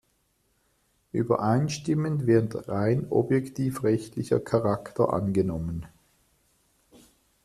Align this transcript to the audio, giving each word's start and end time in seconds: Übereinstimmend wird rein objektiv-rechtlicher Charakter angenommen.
Übereinstimmend 1.11 2.25
wird 2.25 2.67
rein 2.69 3.05
objektiv-rechtlicher 3.11 4.39
Charakter 4.39 5.13
angenommen. 5.13 5.85